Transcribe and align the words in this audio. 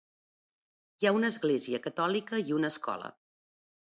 Hi 1.03 1.07
ha 1.09 1.11
una 1.17 1.29
església 1.33 1.81
catòlica 1.85 2.39
i 2.47 2.57
una 2.61 2.71
escola. 2.75 3.13